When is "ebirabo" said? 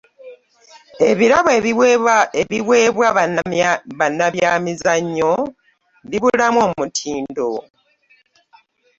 1.09-1.49